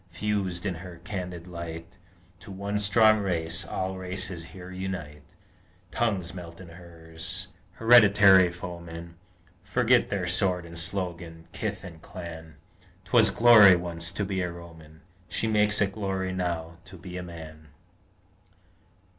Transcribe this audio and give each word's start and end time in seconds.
Fused 0.09 0.65
in 0.65 0.73
her 0.73 0.99
candid 1.03 1.45
light, 1.45 1.97
To 2.39 2.49
one 2.51 2.79
strong 2.79 3.19
race 3.19 3.63
all 3.63 3.99
races 3.99 4.45
here 4.45 4.71
unite: 4.71 5.21
Tongues 5.91 6.33
melt 6.33 6.59
in 6.59 6.69
hers, 6.69 7.49
hereditary 7.73 8.51
foemen 8.51 9.13
Forget 9.61 10.09
their 10.09 10.25
sword 10.25 10.65
and 10.65 10.75
slogan, 10.75 11.47
kith 11.51 11.83
and 11.83 12.01
clan: 12.01 12.55
'Twas 13.05 13.29
glory, 13.29 13.75
once, 13.75 14.09
to 14.13 14.25
be 14.25 14.41
a 14.41 14.51
Roman: 14.51 15.01
She 15.29 15.45
makes 15.45 15.79
it 15.81 15.91
glory, 15.91 16.33
now, 16.33 16.77
to 16.85 16.97
be 16.97 17.15
a 17.15 17.21
man! 17.21 17.67